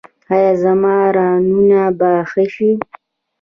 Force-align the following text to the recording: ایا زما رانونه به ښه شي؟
ایا 0.31 0.51
زما 0.63 0.97
رانونه 1.17 1.83
به 1.99 2.11
ښه 2.29 2.45
شي؟ 2.53 2.71